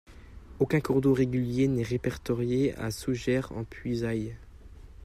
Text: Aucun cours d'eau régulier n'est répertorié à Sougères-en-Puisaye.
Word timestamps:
Aucun 0.57 0.79
cours 0.79 0.99
d'eau 0.99 1.13
régulier 1.13 1.67
n'est 1.67 1.83
répertorié 1.83 2.75
à 2.79 2.89
Sougères-en-Puisaye. 2.89 4.35